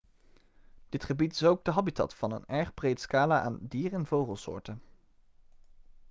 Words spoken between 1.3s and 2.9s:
is ook de habitat van een erg